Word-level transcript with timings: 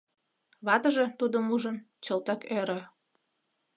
Ватыже, 0.65 1.05
тудым 1.19 1.45
ужын, 1.55 1.77
чылтак 2.03 2.41
ӧрӧ. 2.59 2.81